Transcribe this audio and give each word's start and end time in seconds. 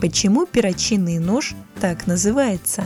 Почему 0.00 0.46
перочинный 0.46 1.18
нож 1.18 1.54
так 1.78 2.06
называется? 2.06 2.84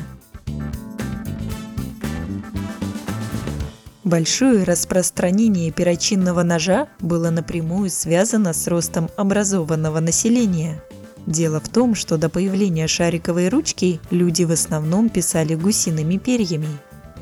Большое 4.03 4.65
распространение 4.65 5.71
перочинного 5.71 6.43
ножа 6.43 6.89
было 6.99 7.31
напрямую 7.31 7.89
связано 7.91 8.53
с 8.53 8.67
ростом 8.67 9.09
образованного 9.17 10.01
населения. 10.01 10.83
Дело 11.27 11.61
в 11.61 11.69
том, 11.69 11.95
что 11.95 12.19
до 12.19 12.29
появления 12.29 12.89
шариковой 12.89 13.49
ручки 13.49 14.01
люди 14.11 14.43
в 14.43 14.51
основном 14.51 15.09
писали 15.09 15.55
гусиными 15.55 16.19
перьями. 16.19 16.69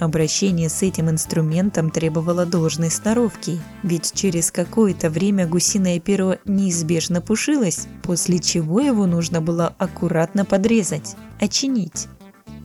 Обращение 0.02 0.68
с 0.68 0.82
этим 0.82 1.10
инструментом 1.10 1.92
требовало 1.92 2.44
должной 2.44 2.90
сноровки, 2.90 3.60
ведь 3.84 4.12
через 4.12 4.50
какое-то 4.50 5.08
время 5.10 5.46
гусиное 5.46 6.00
перо 6.00 6.38
неизбежно 6.44 7.20
пушилось, 7.20 7.86
после 8.02 8.40
чего 8.40 8.80
его 8.80 9.06
нужно 9.06 9.40
было 9.40 9.72
аккуратно 9.78 10.44
подрезать, 10.44 11.14
очинить. 11.40 12.08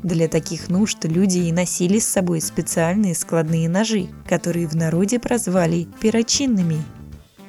Для 0.01 0.27
таких 0.27 0.69
нужд 0.69 1.05
люди 1.05 1.37
и 1.37 1.51
носили 1.51 1.99
с 1.99 2.07
собой 2.07 2.41
специальные 2.41 3.13
складные 3.13 3.69
ножи, 3.69 4.07
которые 4.27 4.67
в 4.67 4.75
народе 4.75 5.19
прозвали 5.19 5.87
перочинными. 6.01 6.83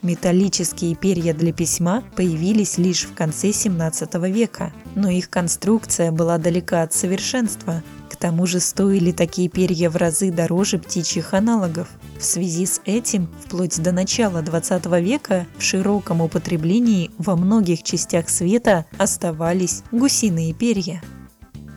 Металлические 0.03 0.97
перья 0.97 1.33
для 1.33 1.55
письма 1.55 2.05
появились 2.15 2.77
лишь 2.77 3.05
в 3.05 3.15
конце 3.15 3.53
17 3.53 4.17
века, 4.27 4.71
но 4.95 5.09
их 5.09 5.31
конструкция 5.31 6.13
была 6.13 6.37
далека 6.37 6.83
от 6.83 6.93
совершенства. 6.93 7.83
Тому 8.19 8.47
же 8.47 8.59
стоили 8.59 9.13
такие 9.13 9.49
перья 9.49 9.91
в 9.91 9.97
разы 9.97 10.33
дороже 10.33 10.79
птичьих 10.79 11.35
аналогов. 11.35 11.89
В 12.19 12.25
связи 12.25 12.67
с 12.67 12.81
этим, 12.85 13.29
вплоть 13.45 13.81
до 13.81 13.93
начала 13.93 14.43
20 14.43 14.87
века 15.01 15.47
в 15.57 15.63
широком 15.63 16.21
употреблении 16.21 17.13
во 17.19 17.37
многих 17.37 17.85
частях 17.85 18.29
света 18.29 18.87
оставались 18.99 19.83
гусиные 19.93 20.53
перья. 20.53 21.01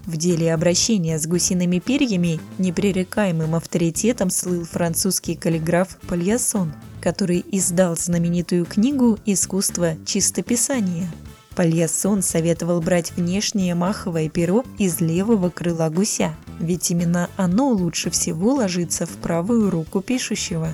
В 0.06 0.18
деле 0.18 0.52
обращения 0.52 1.20
с 1.20 1.28
гусиными 1.28 1.78
перьями 1.78 2.40
непререкаемым 2.58 3.54
авторитетом 3.54 4.32
слыл 4.32 4.66
французский 4.66 5.36
каллиграф 5.36 6.00
Пальясон, 6.08 6.74
который 7.02 7.46
издал 7.52 7.96
знаменитую 7.96 8.66
книгу 8.66 9.20
«Искусство 9.28 9.96
чистописания». 10.06 11.08
Пальясон 11.56 12.22
советовал 12.22 12.82
брать 12.82 13.12
внешнее 13.12 13.76
маховое 13.76 14.30
перо 14.30 14.64
из 14.78 15.02
левого 15.02 15.50
крыла 15.50 15.90
гуся, 15.90 16.36
ведь 16.60 16.92
именно 16.92 17.30
оно 17.38 17.70
лучше 17.70 18.10
всего 18.10 18.54
ложится 18.54 19.06
в 19.06 19.18
правую 19.18 19.70
руку 19.70 20.02
пишущего. 20.02 20.70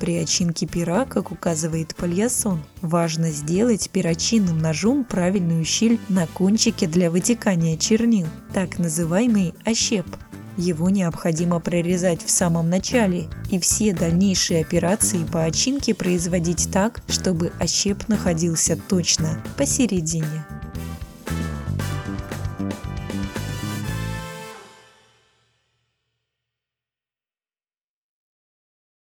При 0.00 0.16
очинке 0.16 0.66
пера, 0.66 1.04
как 1.04 1.30
указывает 1.30 1.94
Пальясон, 1.94 2.62
важно 2.80 3.30
сделать 3.30 3.90
перочинным 3.90 4.58
ножом 4.58 5.04
правильную 5.04 5.64
щель 5.64 6.00
на 6.08 6.26
кончике 6.26 6.86
для 6.86 7.10
вытекания 7.10 7.76
чернил, 7.76 8.26
так 8.52 8.78
называемый 8.78 9.54
ощеп. 9.64 10.06
Его 10.56 10.88
необходимо 10.88 11.58
прорезать 11.58 12.24
в 12.24 12.30
самом 12.30 12.70
начале 12.70 13.24
и 13.50 13.58
все 13.58 13.92
дальнейшие 13.92 14.60
операции 14.60 15.24
по 15.24 15.42
очинке 15.42 15.94
производить 15.94 16.70
так, 16.72 17.00
чтобы 17.08 17.52
ощеп 17.58 18.08
находился 18.08 18.76
точно 18.88 19.42
посередине. 19.56 20.46